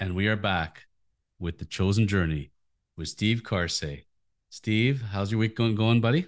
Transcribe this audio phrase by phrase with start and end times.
[0.00, 0.86] and we are back
[1.38, 2.50] with the chosen journey
[2.96, 4.04] with Steve Karsay.
[4.48, 6.26] Steve, how's your week going, going buddy?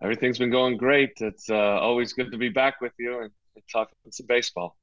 [0.00, 1.10] Everything's been going great.
[1.16, 4.76] It's uh, always good to be back with you and, and talking some baseball.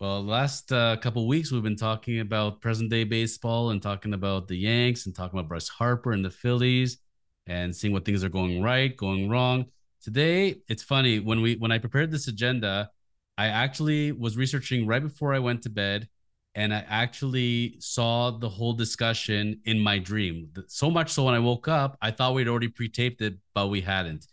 [0.00, 4.48] Well, last uh, couple weeks we've been talking about present day baseball and talking about
[4.48, 6.98] the Yanks and talking about Bryce Harper and the Phillies
[7.46, 9.66] and seeing what things are going right, going wrong.
[10.02, 12.90] Today, it's funny when we when I prepared this agenda,
[13.38, 16.08] I actually was researching right before I went to bed
[16.56, 20.48] and I actually saw the whole discussion in my dream.
[20.68, 23.82] So much so when I woke up, I thought we'd already pre-taped it, but we
[23.82, 24.26] hadn't.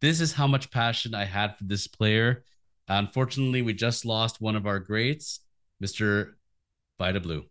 [0.00, 2.44] This is how much passion I had for this player.
[2.86, 5.40] Unfortunately, we just lost one of our greats,
[5.82, 6.34] Mr.
[6.96, 7.44] Vida Blue.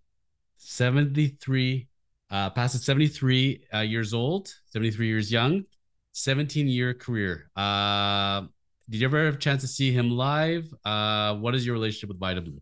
[0.56, 1.90] 73,
[2.32, 5.66] uh, past 73 uh, years old, 73 years young,
[6.14, 7.52] 17 year career.
[7.58, 8.44] Uh,
[8.90, 10.74] did you ever have a chance to see him live?
[10.86, 12.62] Uh, what is your relationship with Vida Blue?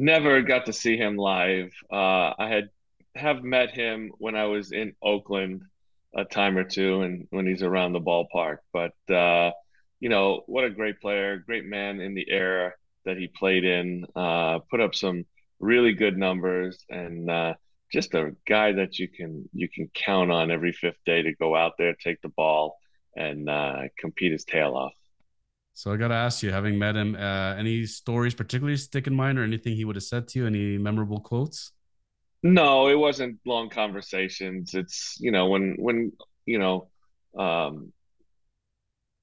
[0.00, 1.74] Never got to see him live.
[1.92, 2.70] Uh, I had
[3.14, 5.60] have met him when I was in Oakland
[6.14, 8.60] a time or two, and when he's around the ballpark.
[8.72, 9.50] But uh,
[10.00, 12.72] you know, what a great player, great man in the era
[13.04, 14.06] that he played in.
[14.16, 15.26] Uh, put up some
[15.58, 17.52] really good numbers, and uh,
[17.92, 21.54] just a guy that you can you can count on every fifth day to go
[21.54, 22.78] out there, take the ball,
[23.16, 24.94] and uh, compete his tail off.
[25.80, 29.14] So I got to ask you, having met him, uh, any stories particularly stick in
[29.14, 30.46] mind or anything he would have said to you?
[30.46, 31.72] Any memorable quotes?
[32.42, 34.74] No, it wasn't long conversations.
[34.74, 36.12] It's, you know, when, when,
[36.44, 36.90] you know,
[37.34, 37.94] um,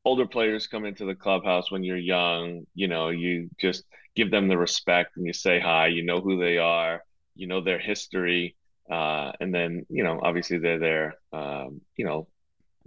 [0.03, 3.83] older players come into the clubhouse when you're young, you know, you just
[4.15, 7.03] give them the respect and you say hi, you know who they are,
[7.35, 8.55] you know their history.
[8.89, 12.27] Uh, and then, you know, obviously they're there, um, you know,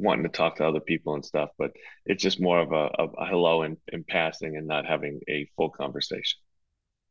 [0.00, 1.70] wanting to talk to other people and stuff, but
[2.06, 5.70] it's just more of a, a hello in, in passing and not having a full
[5.70, 6.38] conversation.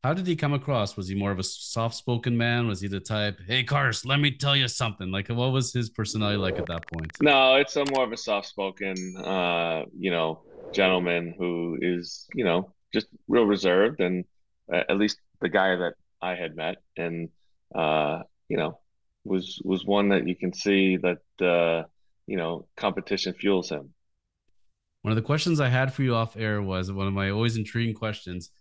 [0.02, 0.96] How did he come across?
[0.96, 2.66] Was he more of a soft spoken man?
[2.66, 5.10] Was he the type, hey, Cars, let me tell you something?
[5.10, 7.10] Like, what was his personality like at that point?
[7.20, 10.40] No, it's a more of a soft spoken, uh, you know,
[10.72, 14.24] gentleman who is, you know, just real reserved and
[14.72, 16.76] uh, at least the guy that I had met.
[16.96, 17.28] And,
[17.74, 18.78] uh, you know,
[19.24, 21.86] was was one that you can see that uh,
[22.30, 23.92] you know, competition fuels him.
[25.02, 27.56] One of the questions I had for you off air was one of my always
[27.56, 28.52] intriguing questions.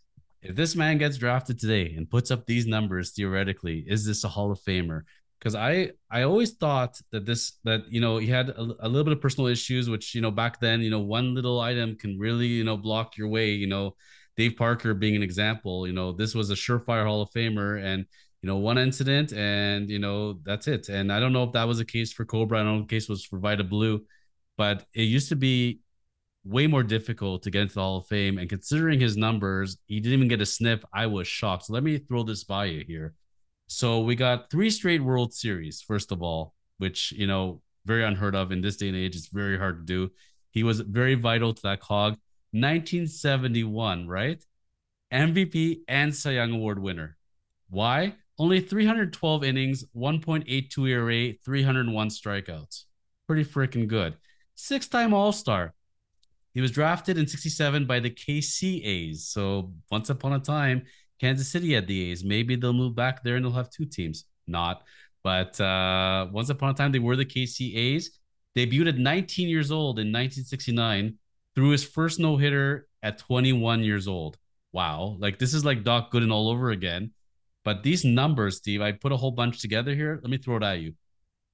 [0.42, 4.28] If this man gets drafted today and puts up these numbers theoretically, is this a
[4.28, 5.02] Hall of Famer?
[5.38, 9.04] Because I I always thought that this that you know he had a, a, little
[9.04, 12.18] bit of personal issues, which you know back then you know one little item can
[12.18, 13.52] really you know block your way.
[13.52, 13.96] You know,
[14.36, 15.86] Dave Parker being an example.
[15.86, 18.06] You know, this was a surefire Hall of Famer, and
[18.42, 20.90] you know, one incident and, you know, that's it.
[20.90, 22.60] And I don't know if that was the case for Cobra.
[22.60, 24.06] I don't know if the case was for Vida Blue,
[24.58, 25.82] but it used to be
[26.46, 28.38] way more difficult to get into the Hall of Fame.
[28.38, 30.84] And considering his numbers, he didn't even get a sniff.
[30.94, 31.66] I was shocked.
[31.66, 33.14] So let me throw this by you here.
[33.68, 38.36] So we got three straight World Series, first of all, which, you know, very unheard
[38.36, 39.16] of in this day and age.
[39.16, 40.12] It's very hard to do.
[40.52, 42.14] He was very vital to that cog.
[42.52, 44.44] 1971, right?
[45.14, 47.18] MVP and Cy Young Award winner.
[47.70, 48.16] Why?
[48.40, 52.86] Only 312 innings, 1.82 ERA, 301 strikeouts.
[53.28, 54.16] Pretty freaking good.
[54.56, 55.74] Six time All Star.
[56.54, 59.28] He was drafted in 67 by the KC A's.
[59.28, 60.84] So once upon a time,
[61.20, 62.24] Kansas City had the A's.
[62.24, 64.26] Maybe they'll move back there and they'll have two teams.
[64.48, 64.84] Not.
[65.22, 68.20] But uh, once upon a time, they were the KC A's.
[68.58, 71.18] Debuted at 19 years old in 1969,
[71.56, 74.38] threw his first no hitter at 21 years old.
[74.72, 75.18] Wow.
[75.20, 77.12] Like this is like Doc Gooden all over again.
[77.64, 80.20] But these numbers, Steve, I put a whole bunch together here.
[80.22, 80.94] Let me throw it at you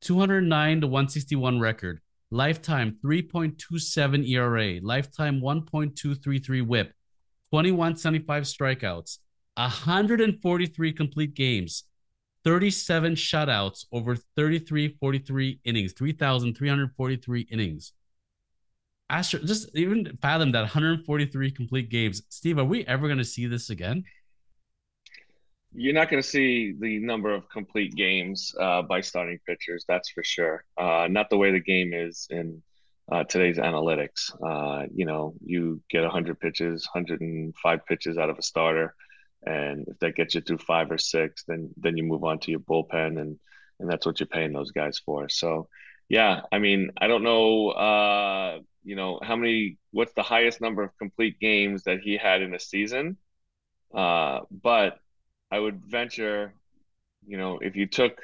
[0.02, 2.00] 209 to 161 record,
[2.32, 6.94] lifetime 3.27 ERA, lifetime 1.233 whip,
[7.52, 9.18] 2175 strikeouts,
[9.56, 11.86] 143 complete games,
[12.44, 17.94] 37 shutouts over 33 43 innings, 3,343 innings.
[19.10, 22.24] Astro, just even fathom that 143 complete games.
[22.30, 24.04] Steve, are we ever going to see this again?
[25.76, 29.86] You're not going to see the number of complete games uh, by starting pitchers.
[29.88, 30.64] That's for sure.
[30.78, 32.62] Uh, not the way the game is in
[33.12, 34.32] uh, today's analytics.
[34.44, 38.96] Uh, you know, you get 100 pitches, 105 pitches out of a starter,
[39.46, 42.52] and if that gets you through five or six, then then you move on to
[42.52, 43.38] your bullpen, and
[43.80, 45.30] and that's what you're paying those guys for.
[45.30, 45.68] So,
[46.10, 47.70] yeah, I mean, I don't know.
[47.70, 49.78] Uh, you know, how many?
[49.92, 53.18] What's the highest number of complete games that he had in a season?
[53.94, 55.00] Uh, but
[55.56, 56.54] I would venture,
[57.26, 58.20] you know, if you took,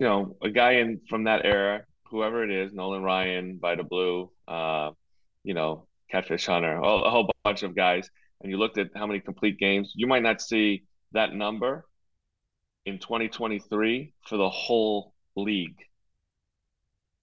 [0.00, 4.28] you know, a guy in from that era, whoever it is, Nolan Ryan, Vida Blue,
[4.48, 4.90] uh,
[5.44, 8.10] you know, Catfish Hunter, a whole bunch of guys,
[8.40, 10.82] and you looked at how many complete games, you might not see
[11.12, 11.86] that number
[12.84, 15.78] in 2023 for the whole league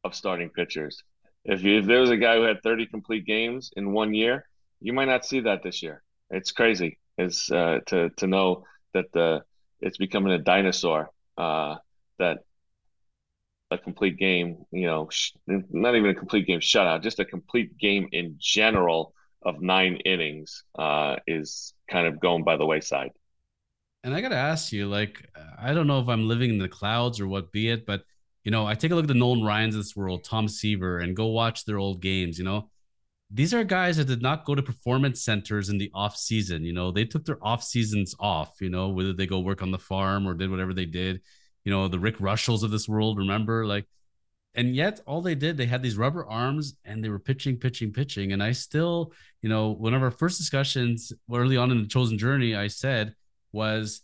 [0.06, 1.04] of starting pitchers.
[1.44, 4.46] If, you, if there was a guy who had 30 complete games in one year,
[4.80, 6.02] you might not see that this year.
[6.30, 6.98] It's crazy.
[7.20, 8.64] It's uh, to to know
[8.94, 9.44] that the
[9.82, 11.12] it's becoming a dinosaur.
[11.38, 11.76] Uh,
[12.18, 12.40] that
[13.72, 17.78] a complete game, you know, sh- not even a complete game shutout, just a complete
[17.78, 19.14] game in general
[19.44, 23.12] of nine innings uh, is kind of going by the wayside.
[24.04, 25.30] And I got to ask you, like,
[25.62, 28.04] I don't know if I'm living in the clouds or what be it, but,
[28.44, 31.00] you know, I take a look at the Nolan Ryans of this world, Tom Seaver,
[31.00, 32.70] and go watch their old games, you know.
[33.32, 36.64] These are guys that did not go to performance centers in the off season.
[36.64, 39.72] You know, they took their off seasons off, you know, whether they go work on
[39.72, 41.22] the farm or did whatever they did
[41.64, 43.66] you know, the Rick Reuschels of this world, remember?
[43.66, 43.86] Like,
[44.56, 47.94] and yet all they did, they had these rubber arms and they were pitching, pitching,
[47.94, 48.32] pitching.
[48.32, 52.18] And I still, you know, one of our first discussions early on in the chosen
[52.18, 53.14] journey, I said
[53.52, 54.02] was,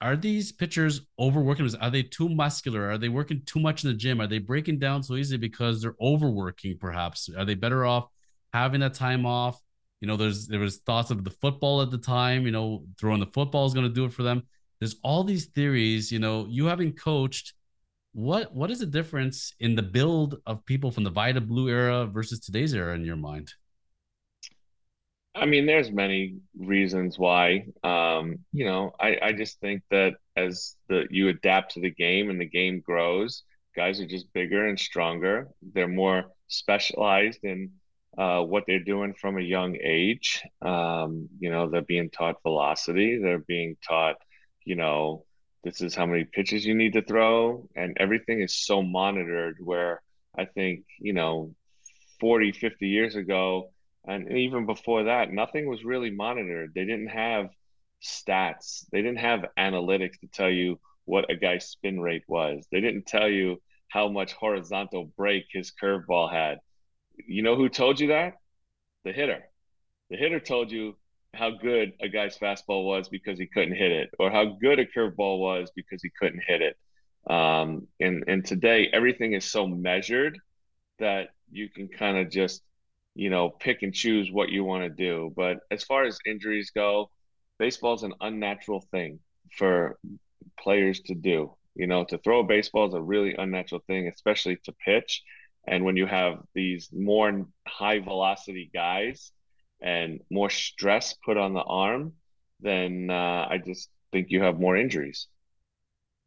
[0.00, 1.68] are these pitchers overworking?
[1.80, 2.88] Are they too muscular?
[2.90, 4.20] Are they working too much in the gym?
[4.20, 6.78] Are they breaking down so easily because they're overworking?
[6.78, 8.06] Perhaps are they better off
[8.52, 9.60] having that time off?
[10.00, 12.46] You know, there's there was thoughts of the football at the time.
[12.46, 14.44] You know, throwing the football is going to do it for them
[14.80, 17.52] there's all these theories you know you having coached
[18.12, 22.06] what what is the difference in the build of people from the Vida Blue era
[22.06, 23.52] versus today's era in your mind?
[25.34, 27.66] I mean, there's many reasons why.
[27.84, 32.30] Um, you know, I, I just think that as the you adapt to the game
[32.30, 33.44] and the game grows,
[33.76, 35.48] guys are just bigger and stronger.
[35.72, 37.70] They're more specialized in
[38.18, 40.42] uh, what they're doing from a young age.
[40.62, 43.18] Um, you know, they're being taught velocity.
[43.18, 44.16] They're being taught
[44.64, 45.24] you know,
[45.64, 47.68] this is how many pitches you need to throw.
[47.74, 50.02] And everything is so monitored where
[50.36, 51.54] I think, you know,
[52.20, 53.72] 40, 50 years ago,
[54.06, 56.72] and even before that, nothing was really monitored.
[56.74, 57.50] They didn't have
[58.02, 62.66] stats, they didn't have analytics to tell you what a guy's spin rate was.
[62.70, 66.58] They didn't tell you how much horizontal break his curveball had.
[67.26, 68.34] You know who told you that?
[69.04, 69.42] The hitter.
[70.10, 70.96] The hitter told you
[71.34, 74.86] how good a guy's fastball was because he couldn't hit it, or how good a
[74.86, 76.76] curveball was because he couldn't hit it.
[77.32, 80.38] Um, and and today everything is so measured
[80.98, 82.62] that you can kind of just
[83.14, 85.32] you know pick and choose what you want to do.
[85.36, 87.10] But as far as injuries go,
[87.58, 89.20] baseball is an unnatural thing
[89.56, 89.98] for
[90.58, 91.54] players to do.
[91.74, 95.22] You know, to throw a baseball is a really unnatural thing, especially to pitch.
[95.66, 99.32] And when you have these more high velocity guys
[99.80, 102.12] and more stress put on the arm,
[102.60, 105.28] then uh, I just think you have more injuries.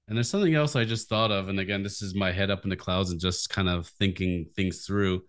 [0.08, 1.50] And there's something else I just thought of.
[1.50, 4.48] And again, this is my head up in the clouds and just kind of thinking
[4.56, 5.24] things through.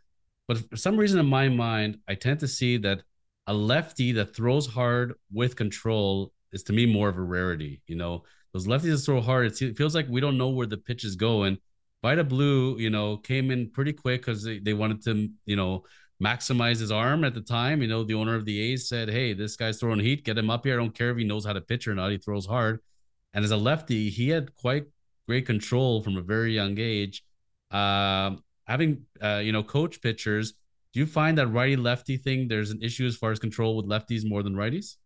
[0.49, 3.03] But for some reason in my mind, I tend to see that
[3.47, 7.83] a lefty that throws hard with control is to me more of a rarity.
[7.87, 10.77] You know, those lefties that throw hard, it feels like we don't know where the
[10.77, 11.59] pitch is going.
[12.05, 15.85] Vida Blue, you know, came in pretty quick because they, they wanted to, you know,
[16.23, 17.81] maximize his arm at the time.
[17.81, 20.23] You know, the owner of the A's said, Hey, this guy's throwing heat.
[20.23, 20.75] Get him up here.
[20.75, 22.11] I don't care if he knows how to pitch or not.
[22.11, 22.81] He throws hard.
[23.33, 24.85] And as a lefty, he had quite
[25.27, 27.25] great control from a very young age.
[27.71, 28.33] Uh,
[28.67, 30.53] having, uh, you know, coach pitchers,
[30.93, 33.87] do you find that righty lefty thing, there's an issue as far as control with
[33.87, 34.97] lefties more than righties?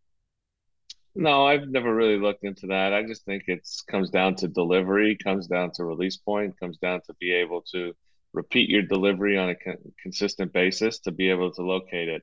[1.15, 2.93] No, I've never really looked into that.
[2.93, 7.01] I just think it's comes down to delivery, comes down to release point, comes down
[7.07, 7.95] to be able to
[8.33, 12.23] repeat your delivery on a con- consistent basis to be able to locate it.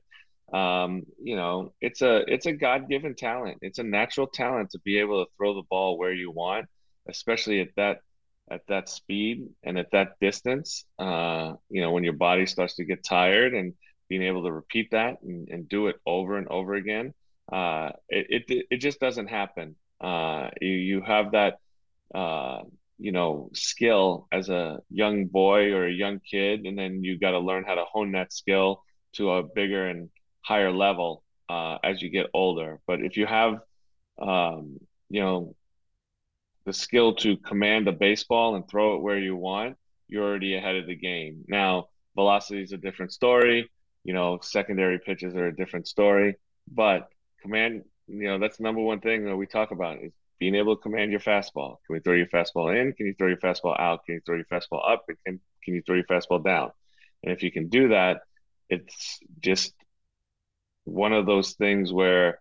[0.56, 3.58] Um, you know, it's a it's a God given talent.
[3.62, 6.66] It's a natural talent to be able to throw the ball where you want,
[7.08, 8.00] especially at that
[8.50, 10.84] at that speed and at that distance.
[10.98, 13.74] Uh, you know, when your body starts to get tired and
[14.08, 17.12] being able to repeat that and, and do it over and over again,
[17.52, 19.76] uh, it, it it just doesn't happen.
[20.00, 21.58] Uh, you you have that
[22.14, 22.62] uh,
[22.98, 27.32] you know skill as a young boy or a young kid and then you got
[27.32, 28.82] to learn how to hone that skill
[29.14, 30.08] to a bigger and
[30.44, 32.80] higher level uh, as you get older.
[32.86, 33.54] But if you have
[34.20, 34.78] um,
[35.10, 35.54] you know
[36.64, 39.76] the skill to command a baseball and throw it where you want
[40.08, 41.44] you're already ahead of the game.
[41.48, 43.70] Now velocity is a different story.
[44.04, 46.36] You know secondary pitches are a different story.
[46.70, 47.08] But
[47.42, 50.76] command you know that's the number one thing that we talk about is being able
[50.76, 51.76] to command your fastball.
[51.86, 52.92] Can we throw your fastball in?
[52.92, 54.04] Can you throw your fastball out?
[54.04, 55.06] Can you throw your fastball up?
[55.24, 56.72] Can, can you throw your fastball down?
[57.22, 58.20] And if you can do that,
[58.68, 59.72] it's just
[60.84, 62.40] one of those things where,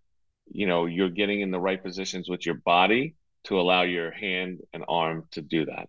[0.52, 4.60] you know, you're getting in the right positions with your body to allow your hand
[4.74, 5.88] and arm to do that.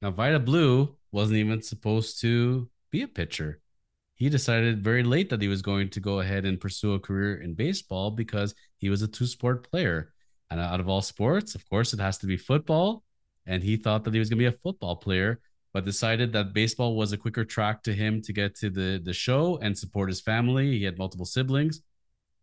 [0.00, 3.60] Now, Vida Blue wasn't even supposed to be a pitcher.
[4.18, 7.40] He decided very late that he was going to go ahead and pursue a career
[7.40, 10.12] in baseball because he was a two sport player
[10.50, 13.04] And out of all sports, of course, it has to be football.
[13.46, 15.40] And he thought that he was going to be a football player,
[15.72, 19.12] but decided that baseball was a quicker track to him to get to the, the
[19.12, 20.78] show and support his family.
[20.78, 21.80] He had multiple siblings.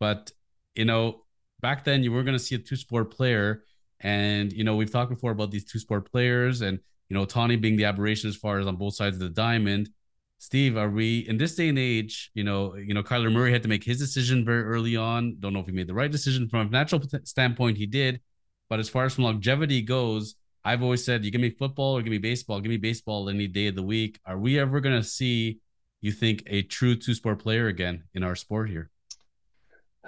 [0.00, 0.32] But,
[0.74, 1.24] you know,
[1.60, 3.64] back then you were going to see a two sport player.
[4.00, 6.78] And, you know, we've talked before about these two sport players and,
[7.08, 9.90] you know, Tawny being the aberration as far as on both sides of the diamond.
[10.38, 12.30] Steve, are we in this day and age?
[12.34, 15.36] You know, you know, Kyler Murray had to make his decision very early on.
[15.40, 17.78] Don't know if he made the right decision from a natural standpoint.
[17.78, 18.20] He did,
[18.68, 22.02] but as far as from longevity goes, I've always said, you give me football or
[22.02, 22.60] give me baseball.
[22.60, 24.18] Give me baseball any day of the week.
[24.26, 25.60] Are we ever going to see?
[26.00, 28.90] You think a true two sport player again in our sport here?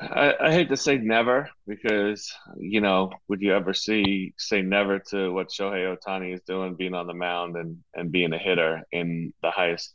[0.01, 5.01] I, I, hate to say never because you know would you ever see say never
[5.11, 8.83] to what Shohei Ohtani is doing, being on the mound and and being a hitter
[8.93, 9.95] in the highest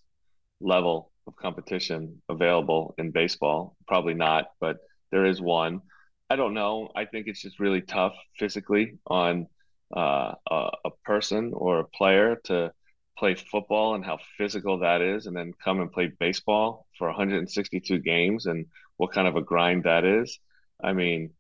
[0.64, 3.76] level of competition available in baseball.
[3.88, 4.78] Probably not, but
[5.12, 5.82] there is one.
[6.30, 6.90] I don't know.
[6.96, 9.48] I think it's just really tough physically on
[9.96, 12.74] uh, a, a, person or a player to
[13.18, 18.00] play football and how physical that is, and then come and play baseball for 162
[18.00, 18.66] games and
[18.98, 20.40] what kind of a grind that is.
[20.84, 21.32] I mean,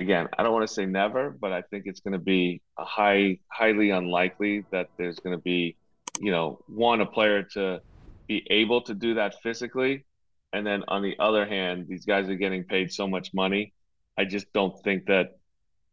[0.00, 2.84] again, I don't want to say never, but I think it's going to be a
[2.84, 5.76] high, highly unlikely that there's going to be
[6.20, 7.80] you know, one a player to
[8.26, 10.04] be able to do that physically,
[10.52, 13.72] and then on the other hand, these guys are getting paid so much money.
[14.18, 15.36] I just don't think that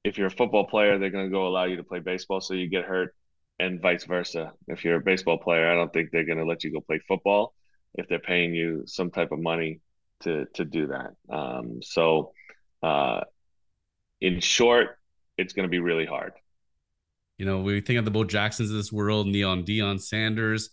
[0.04, 2.54] if you're a football player, they're going to go allow you to play baseball so
[2.54, 3.16] you get hurt,
[3.60, 4.54] and vice versa.
[4.68, 7.00] If you're a baseball player, I don't think they're going to let you go play
[7.08, 7.54] football
[7.96, 9.80] if they're paying you some type of money
[10.22, 11.12] to to do that.
[11.30, 12.34] Um, so,
[12.82, 13.22] uh,
[14.22, 14.98] in short,
[15.38, 16.34] it's going to be really hard.
[17.38, 20.70] You know, we think of the Bo Jacksons of this world, Neon Deion Sanders,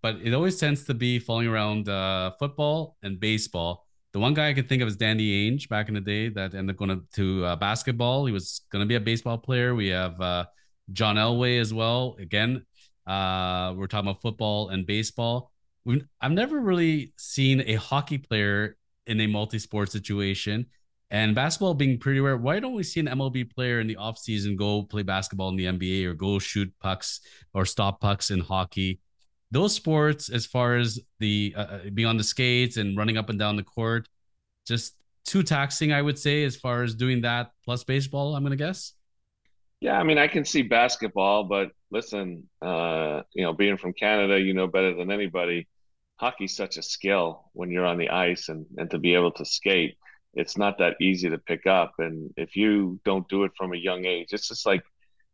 [0.00, 3.86] but it always tends to be falling around uh, football and baseball.
[4.12, 6.54] The one guy I could think of is Danny Ainge back in the day that
[6.54, 8.26] ended up going to uh, basketball.
[8.26, 9.74] He was going to be a baseball player.
[9.74, 10.44] We have uh,
[10.92, 12.16] John Elway as well.
[12.20, 12.64] Again,
[13.06, 15.50] uh, we're talking about football and baseball.
[15.84, 20.66] We've, I've never really seen a hockey player in a multi-sport situation.
[21.10, 24.56] And basketball being pretty rare, why don't we see an MLB player in the offseason
[24.56, 27.20] go play basketball in the NBA or go shoot pucks
[27.52, 29.00] or stop pucks in hockey?
[29.50, 33.28] Those sports, as far as the uh, uh, being on the skates and running up
[33.30, 34.08] and down the court,
[34.66, 38.56] just too taxing, I would say, as far as doing that plus baseball, I'm going
[38.56, 38.92] to guess.
[39.80, 44.40] Yeah, I mean, I can see basketball, but listen, uh, you know, being from Canada,
[44.40, 45.68] you know better than anybody.
[46.16, 49.44] Hockey's such a skill when you're on the ice and, and to be able to
[49.44, 49.96] skate
[50.36, 51.94] it's not that easy to pick up.
[51.98, 54.82] And if you don't do it from a young age, it's just like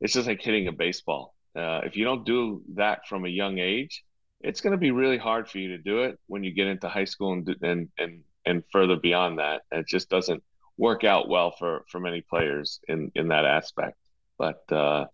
[0.00, 1.34] it's just like hitting a baseball.
[1.56, 4.04] Uh, if you don't do that from a young age,
[4.40, 6.88] it's going to be really hard for you to do it when you get into
[6.88, 9.62] high school and and and and further beyond that.
[9.72, 10.42] It just doesn't
[10.76, 13.96] work out well for for many players in in that aspect.
[14.38, 15.06] But uh,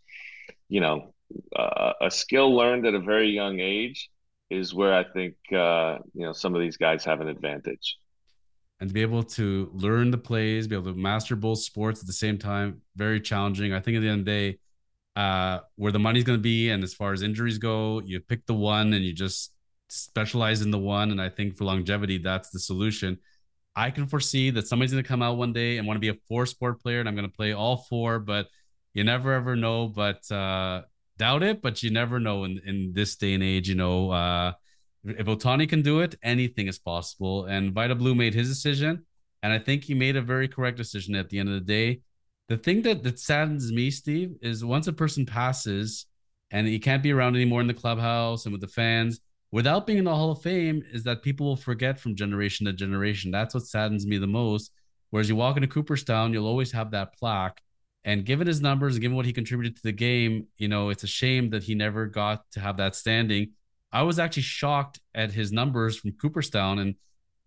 [0.69, 1.15] you know,
[1.55, 4.11] uh, a skill learned at a very young age
[4.49, 7.99] is where I think uh, you know some of these guys have an advantage
[8.81, 12.07] and to be able to learn the plays, be able to master both sports at
[12.07, 13.73] the same time, very challenging.
[13.73, 14.59] I think at the end of the day,
[15.17, 18.45] uh, where the money's going to be, and as far as injuries go, you pick
[18.47, 19.53] the one and you just
[19.89, 21.11] specialize in the one.
[21.11, 23.19] And I think for longevity, that's the solution.
[23.75, 26.09] I can foresee that somebody's going to come out one day and want to be
[26.09, 28.49] a four sport player, and I'm going to play all four, but
[28.93, 29.89] you never ever know.
[29.89, 30.83] But uh,
[31.19, 34.11] doubt it, but you never know in, in this day and age, you know.
[34.11, 34.53] Uh,
[35.07, 37.47] if Ohtani can do it, anything is possible.
[37.47, 39.05] And Vida Blue made his decision,
[39.43, 42.01] and I think he made a very correct decision at the end of the day.
[42.49, 46.07] The thing that that saddens me, Steve, is once a person passes
[46.51, 49.21] and he can't be around anymore in the clubhouse and with the fans
[49.53, 52.73] without being in the Hall of Fame, is that people will forget from generation to
[52.73, 53.31] generation.
[53.31, 54.73] That's what saddens me the most.
[55.11, 57.61] Whereas you walk into Cooperstown, you'll always have that plaque.
[58.05, 61.05] And given his numbers and given what he contributed to the game, you know, it's
[61.05, 63.53] a shame that he never got to have that standing.
[63.93, 66.95] I was actually shocked at his numbers from Cooperstown, and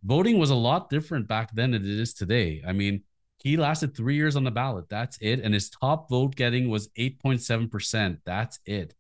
[0.03, 2.61] voting was a lot different back then than it is today.
[2.65, 3.03] I mean,
[3.37, 4.89] he lasted three years on the ballot.
[4.89, 5.39] That's it.
[5.41, 8.17] And his top vote getting was 8.7%.
[8.25, 8.93] That's it.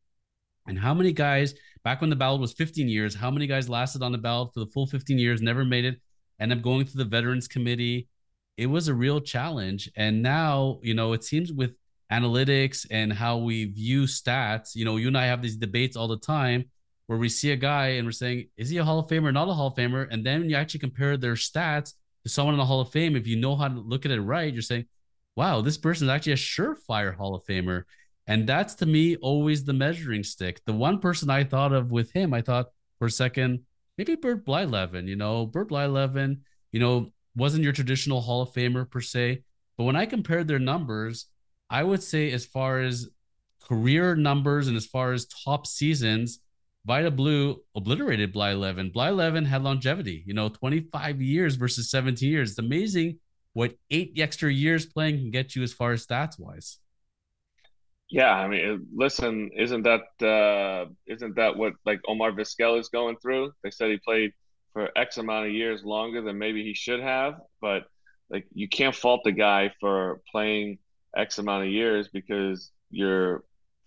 [0.67, 4.03] And how many guys, back when the ballot was 15 years, how many guys lasted
[4.03, 5.99] on the ballot for the full 15 years, never made it,
[6.39, 8.07] end up going to the Veterans Committee?
[8.55, 9.89] It was a real challenge.
[9.95, 11.71] And now, you know, it seems with
[12.11, 16.07] analytics and how we view stats, you know, you and I have these debates all
[16.07, 16.65] the time
[17.09, 19.31] where we see a guy and we're saying, is he a Hall of Famer or
[19.31, 20.07] not a Hall of Famer?
[20.11, 23.15] And then you actually compare their stats to someone in the Hall of Fame.
[23.15, 24.85] If you know how to look at it right, you're saying,
[25.35, 27.85] wow, this person is actually a surefire Hall of Famer.
[28.27, 30.61] And that's to me always the measuring stick.
[30.65, 32.67] The one person I thought of with him, I thought
[32.99, 33.61] for a second,
[33.97, 38.87] maybe Bert Blyleven, you know, Bert Blyleven, you know, wasn't your traditional Hall of Famer
[38.87, 39.41] per se,
[39.79, 41.27] But when I compared their numbers,
[41.69, 43.07] I would say as far as
[43.63, 46.39] career numbers and as far as top seasons,
[46.85, 48.91] Vida Blue obliterated Blyleven.
[48.91, 52.51] Bly Levin had longevity, you know, 25 years versus 17 years.
[52.51, 53.19] It's amazing
[53.53, 56.79] what eight extra years playing can get you as far as stats wise.
[58.09, 63.17] Yeah, I mean, listen, isn't that uh, isn't that what like Omar Vizquel is going
[63.21, 63.51] through?
[63.63, 64.31] They said he played
[64.73, 67.83] for X amount of years longer than maybe he should have, but
[68.29, 70.79] like you can't fault the guy for playing
[71.15, 73.43] X amount of years because you're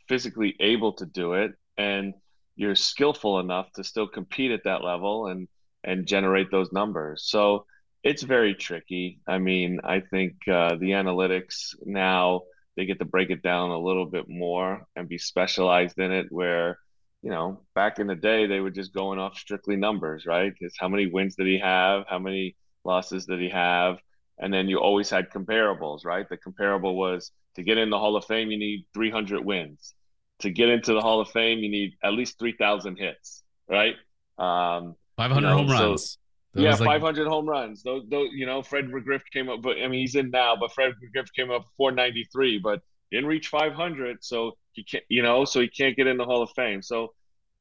[0.08, 2.14] physically able to do it and
[2.56, 5.48] you're skillful enough to still compete at that level and
[5.84, 7.24] and generate those numbers.
[7.26, 7.66] So
[8.04, 9.20] it's very tricky.
[9.26, 12.42] I mean, I think uh, the analytics now
[12.76, 16.26] they get to break it down a little bit more and be specialized in it
[16.30, 16.78] where
[17.22, 20.52] you know back in the day they were just going off strictly numbers right?
[20.60, 22.04] It's how many wins did he have?
[22.08, 23.98] How many losses did he have?
[24.38, 26.28] And then you always had comparables right?
[26.28, 29.94] The comparable was to get in the hall of fame you need 300 wins
[30.42, 33.94] to get into the hall of fame you need at least 3000 hits right
[34.38, 36.18] um 500 you know, home runs so,
[36.54, 37.00] that yeah, like...
[37.00, 37.82] 500 home runs.
[37.82, 40.72] Those, those, you know, Fred McGriff came up, but I mean, he's in now, but
[40.72, 44.18] Fred McGriff came up 493, but didn't reach 500.
[44.22, 46.82] So he can't, you know, so he can't get in the Hall of Fame.
[46.82, 47.14] So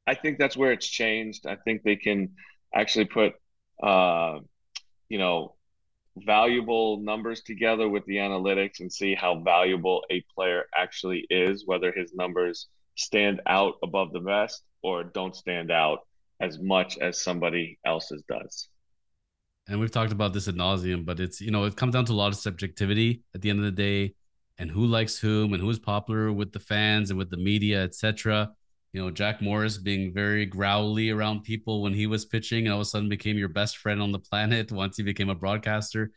[0.06, 1.46] I think that's where it's changed.
[1.46, 2.30] I think they can
[2.74, 3.34] actually put,
[3.82, 4.40] uh,
[5.08, 5.54] you know,
[6.18, 11.92] valuable numbers together with the analytics and see how valuable a player actually is, whether
[11.92, 16.00] his numbers stand out above the rest or don't stand out
[16.40, 18.68] as much as somebody else's does
[19.68, 22.12] and we've talked about this ad nauseum, but it's you know it comes down to
[22.12, 24.14] a lot of subjectivity at the end of the day,
[24.58, 28.50] and who likes whom and who's popular with the fans and with the media, etc.
[28.92, 32.80] You know, Jack Morris being very growly around people when he was pitching, and all
[32.80, 36.12] of a sudden became your best friend on the planet once he became a broadcaster.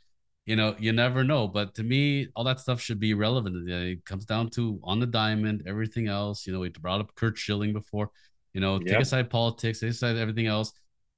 [0.45, 1.47] You know, you never know.
[1.47, 3.67] But to me, all that stuff should be relevant.
[3.67, 6.45] It comes down to on the diamond, everything else.
[6.45, 8.11] You know, we brought up Curt Schilling before.
[8.53, 8.85] You know, yep.
[8.85, 10.71] take aside politics, take aside everything else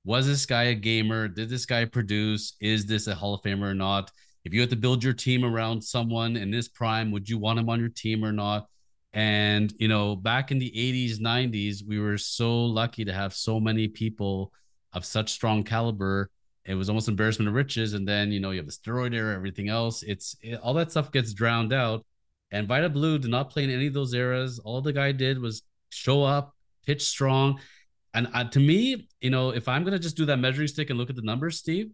[0.07, 1.27] was this guy a gamer?
[1.27, 2.53] Did this guy produce?
[2.61, 4.09] Is this a Hall of Famer or not?
[4.45, 7.59] If you had to build your team around someone in this prime, would you want
[7.59, 8.67] him on your team or not?
[9.13, 13.59] And, you know, back in the 80s, 90s, we were so lucky to have so
[13.59, 14.51] many people
[14.93, 16.29] of such strong caliber.
[16.65, 17.93] It was almost embarrassment of riches.
[17.93, 20.03] And then, you know, you have the steroid era, everything else.
[20.03, 22.05] It's it, all that stuff gets drowned out.
[22.51, 24.59] And Vida Blue did not play in any of those eras.
[24.59, 27.59] All the guy did was show up, pitch strong.
[28.13, 30.97] And uh, to me, you know, if I'm gonna just do that measuring stick and
[30.97, 31.91] look at the numbers, Steve,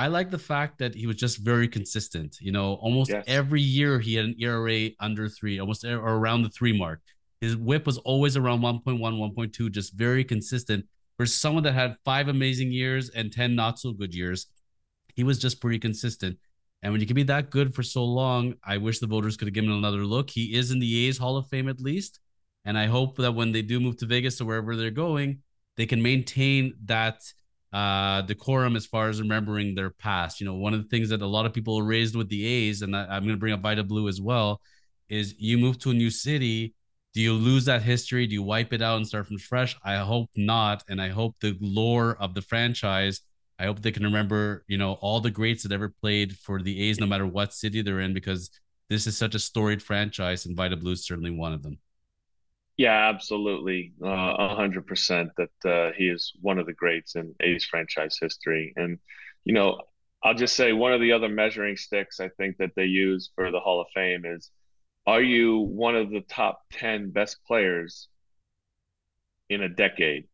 [0.00, 2.38] I like the fact that he was just very consistent.
[2.40, 3.22] You know, almost yes.
[3.26, 7.02] every year he had an ERA under three, almost or around the three mark.
[7.42, 10.86] His whip was always around 1.1, 1.2, just very consistent.
[11.18, 14.46] For someone that had five amazing years and 10 not so good years,
[15.16, 16.38] he was just pretty consistent.
[16.82, 19.48] And when you can be that good for so long, I wish the voters could
[19.48, 20.30] have given him another look.
[20.30, 22.20] He is in the A's Hall of Fame at least.
[22.64, 25.42] And I hope that when they do move to Vegas or wherever they're going,
[25.76, 27.20] they can maintain that
[27.72, 30.40] uh, decorum as far as remembering their past.
[30.40, 32.82] You know, one of the things that a lot of people raised with the A's,
[32.82, 34.60] and I'm going to bring up Vida Blue as well,
[35.08, 36.74] is you move to a new city.
[37.14, 38.26] Do you lose that history?
[38.26, 39.76] Do you wipe it out and start from fresh?
[39.84, 40.84] I hope not.
[40.88, 43.20] And I hope the lore of the franchise,
[43.58, 46.88] I hope they can remember, you know, all the greats that ever played for the
[46.88, 48.50] A's, no matter what city they're in, because
[48.88, 51.78] this is such a storied franchise, and Vida Blue is certainly one of them.
[52.80, 55.32] Yeah, absolutely, uh, a hundred percent.
[55.36, 58.98] That uh, he is one of the greats in A's franchise history, and
[59.44, 59.82] you know,
[60.22, 63.50] I'll just say one of the other measuring sticks I think that they use for
[63.50, 64.50] the Hall of Fame is:
[65.06, 68.08] Are you one of the top ten best players
[69.50, 70.26] in a decade?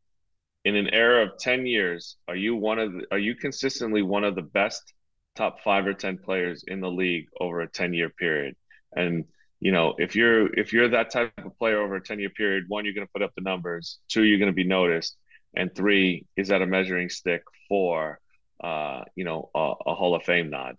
[0.64, 4.24] In an era of ten years, are you one of the, are you consistently one
[4.24, 4.94] of the best
[5.36, 8.56] top five or ten players in the league over a ten year period?
[8.94, 9.26] And
[9.60, 12.64] you know, if you're if you're that type of player over a 10 year period,
[12.68, 13.98] one, you're going to put up the numbers.
[14.08, 15.16] Two, you're going to be noticed,
[15.54, 18.20] and three, is that a measuring stick for
[18.62, 20.76] uh, you know a, a Hall of Fame nod?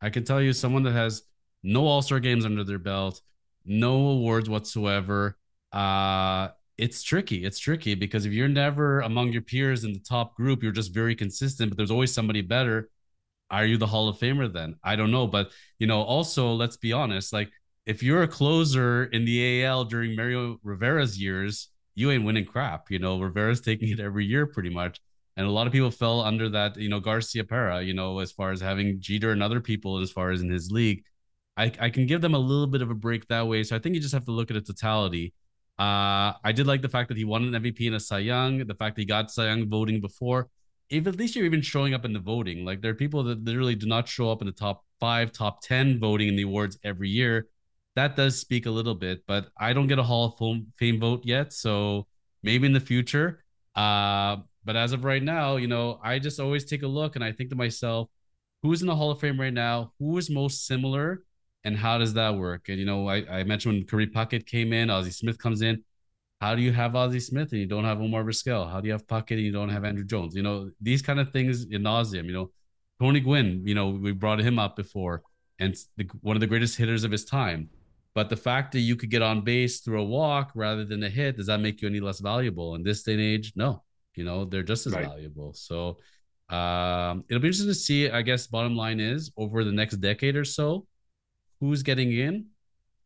[0.00, 1.22] I can tell you, someone that has
[1.62, 3.20] no All Star games under their belt,
[3.64, 5.36] no awards whatsoever.
[5.72, 7.44] Uh, it's tricky.
[7.44, 10.94] It's tricky because if you're never among your peers in the top group, you're just
[10.94, 12.88] very consistent, but there's always somebody better.
[13.50, 14.76] Are you the Hall of Famer then?
[14.84, 15.26] I don't know.
[15.26, 17.50] But, you know, also, let's be honest, like
[17.88, 22.90] if you're a closer in the AL during Mario Rivera's years, you ain't winning crap.
[22.90, 25.00] You know, Rivera's taking it every year pretty much.
[25.38, 28.50] And a lot of people fell under that, you know, Garciaparra, you know, as far
[28.50, 31.02] as having Jeter and other people as far as in his league.
[31.56, 33.64] I, I can give them a little bit of a break that way.
[33.64, 35.32] So I think you just have to look at a totality.
[35.78, 38.66] Uh, I did like the fact that he won an MVP in a Cy Young,
[38.66, 40.50] the fact that he got Cy Young voting before.
[40.90, 43.42] If at least you're even showing up in the voting, like there are people that
[43.44, 46.78] literally do not show up in the top five, top 10 voting in the awards
[46.84, 47.48] every year.
[47.98, 51.22] That does speak a little bit, but I don't get a Hall of Fame vote
[51.24, 51.52] yet.
[51.52, 52.06] So
[52.44, 53.42] maybe in the future.
[53.74, 57.24] Uh, but as of right now, you know, I just always take a look and
[57.24, 58.08] I think to myself,
[58.62, 59.94] who's in the Hall of Fame right now?
[59.98, 61.24] Who is most similar?
[61.64, 62.68] And how does that work?
[62.68, 65.82] And, you know, I, I mentioned when Kirby Puckett came in, Ozzie Smith comes in.
[66.40, 68.70] How do you have Ozzie Smith and you don't have Omar Vizquel?
[68.70, 70.36] How do you have Puckett and you don't have Andruw Jones?
[70.36, 72.52] You know, these kind of things in nauseum, you know,
[73.00, 75.24] Tony Gwynn, you know, we brought him up before
[75.58, 77.68] and the, one of the greatest hitters of his time.
[78.18, 81.08] But the fact that you could get on base through a walk rather than a
[81.08, 82.74] hit, does that make you any less valuable?
[82.74, 83.84] In this day and age, no.
[84.16, 85.06] You know, they're just as right.
[85.06, 85.52] valuable.
[85.52, 85.98] So
[86.50, 90.34] um, it'll be interesting to see, I guess, bottom line is over the next decade
[90.34, 90.84] or so,
[91.60, 92.46] who's getting in.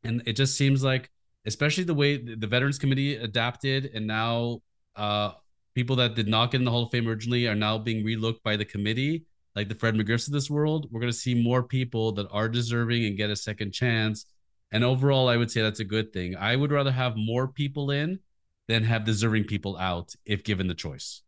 [0.02, 1.10] And it just seems like,
[1.44, 4.62] especially the way the Veterans Committee adapted and now
[4.96, 5.32] uh,
[5.74, 8.42] people that did not get in the Hall of Fame originally are now being relooked
[8.42, 10.88] by the committee, like the Fred McGriffs of this world.
[10.90, 14.24] We're going to see more people that are deserving and get a second chance.
[14.72, 16.34] And overall, I would say that's a good thing.
[16.34, 18.20] I would rather have more people in
[18.68, 21.22] than have deserving people out if given the choice.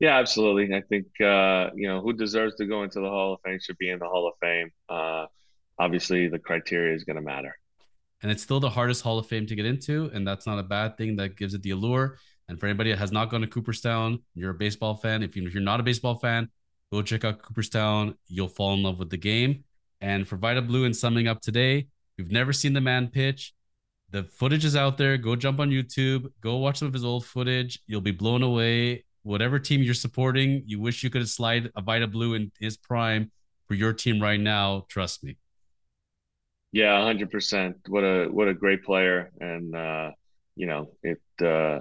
[0.00, 0.74] Yeah, absolutely.
[0.74, 3.78] I think uh, you know who deserves to go into the Hall of Fame should
[3.78, 4.70] be in the Hall of Fame.
[4.88, 5.26] Uh,
[5.78, 7.54] obviously, the criteria is going to matter.
[8.22, 10.62] And it's still the hardest Hall of Fame to get into, and that's not a
[10.62, 11.16] bad thing.
[11.16, 12.16] That gives it the allure.
[12.48, 15.22] And for anybody that has not gone to Cooperstown, you're a baseball fan.
[15.22, 16.48] If, you, if you're not a baseball fan,
[16.92, 18.16] go check out Cooperstown.
[18.26, 19.64] You'll fall in love with the game.
[20.00, 23.52] And for Vida Blue, and summing up today, we've never seen the man pitch.
[24.10, 25.16] The footage is out there.
[25.16, 26.26] Go jump on YouTube.
[26.40, 27.80] Go watch some of his old footage.
[27.86, 32.06] You'll be blown away whatever team you're supporting, you wish you could slide a Vida
[32.06, 33.32] Blue in his prime
[33.66, 34.86] for your team right now.
[34.88, 35.36] Trust me.
[36.72, 37.76] Yeah, hundred percent.
[37.88, 40.10] What a what a great player, and uh,
[40.54, 41.20] you know it.
[41.42, 41.80] Uh,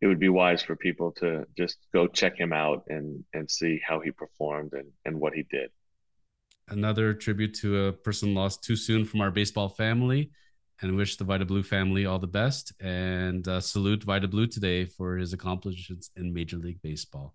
[0.00, 3.80] it would be wise for people to just go check him out and and see
[3.86, 5.70] how he performed and and what he did.
[6.70, 10.30] Another tribute to a person lost too soon from our baseball family
[10.82, 14.84] and wish the Vida Blue family all the best and uh, salute Vida Blue today
[14.84, 17.34] for his accomplishments in Major League Baseball.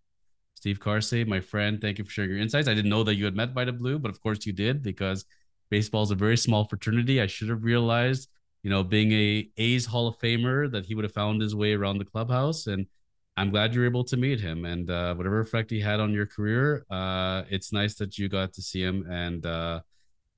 [0.56, 2.68] Steve Karsay, my friend, thank you for sharing your insights.
[2.68, 5.26] I didn't know that you had met Vida Blue, but of course you did because
[5.70, 7.20] baseball is a very small fraternity.
[7.20, 8.30] I should have realized,
[8.62, 11.74] you know, being a A's Hall of Famer, that he would have found his way
[11.74, 12.68] around the clubhouse.
[12.68, 12.86] And
[13.36, 14.66] I'm glad you're able to meet him.
[14.66, 18.54] And uh, whatever effect he had on your career, uh, it's nice that you got
[18.54, 19.06] to see him.
[19.10, 19.82] And uh,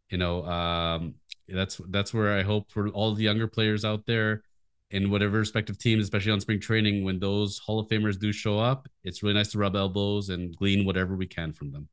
[0.09, 1.15] you know, um,
[1.47, 4.43] that's that's where I hope for all the younger players out there
[4.91, 8.59] in whatever respective teams, especially on spring training, when those Hall of Famers do show
[8.59, 11.89] up, it's really nice to rub elbows and glean whatever we can from them.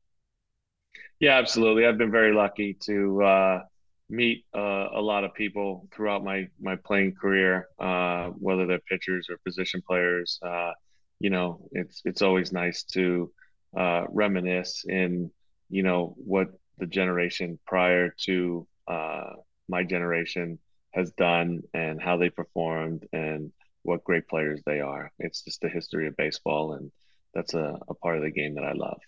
[1.19, 1.85] Yeah, absolutely.
[1.85, 3.61] I've been very lucky to uh,
[4.09, 9.27] meet uh, a lot of people throughout my my playing career, uh, whether they're pitchers
[9.29, 10.39] or position players.
[10.41, 10.71] Uh,
[11.19, 13.31] you know, it's it's always nice to
[13.75, 15.31] uh, reminisce in
[15.69, 16.47] you know what
[16.77, 19.31] the generation prior to uh,
[19.67, 20.59] my generation
[20.91, 23.51] has done and how they performed and
[23.83, 25.11] what great players they are.
[25.19, 26.91] It's just the history of baseball, and
[27.33, 28.99] that's a, a part of the game that I love.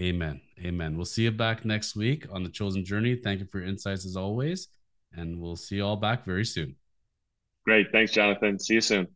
[0.00, 0.40] Amen.
[0.62, 0.96] Amen.
[0.96, 3.16] We'll see you back next week on the Chosen Journey.
[3.16, 4.68] Thank you for your insights as always,
[5.12, 6.76] and we'll see you all back very soon.
[7.64, 7.86] Great.
[7.92, 8.58] Thanks, Jonathan.
[8.58, 9.08] See you soon.